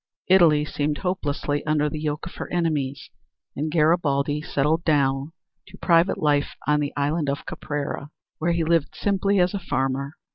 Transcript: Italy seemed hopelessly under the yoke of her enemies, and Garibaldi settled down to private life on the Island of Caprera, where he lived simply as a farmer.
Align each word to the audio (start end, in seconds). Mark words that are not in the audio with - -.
Italy 0.29 0.65
seemed 0.65 0.97
hopelessly 0.97 1.63
under 1.67 1.87
the 1.87 1.99
yoke 2.01 2.25
of 2.25 2.33
her 2.33 2.51
enemies, 2.51 3.11
and 3.55 3.69
Garibaldi 3.69 4.41
settled 4.41 4.83
down 4.83 5.31
to 5.67 5.77
private 5.77 6.17
life 6.17 6.55
on 6.65 6.79
the 6.79 6.91
Island 6.97 7.29
of 7.29 7.45
Caprera, 7.45 8.09
where 8.39 8.53
he 8.53 8.63
lived 8.63 8.95
simply 8.95 9.39
as 9.39 9.53
a 9.53 9.59
farmer. 9.59 10.13